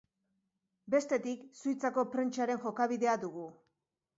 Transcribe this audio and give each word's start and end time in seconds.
Bestetik, 0.93 1.43
Suitzako 1.59 2.07
prentsaren 2.15 2.63
jokabidea 2.65 3.17
dugu. 3.27 3.45